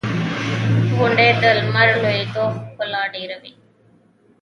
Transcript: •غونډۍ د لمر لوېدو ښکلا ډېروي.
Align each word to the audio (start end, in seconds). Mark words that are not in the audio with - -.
•غونډۍ 0.97 1.29
د 1.41 1.43
لمر 1.57 1.89
لوېدو 2.03 2.45
ښکلا 2.65 3.03
ډېروي. 3.13 3.53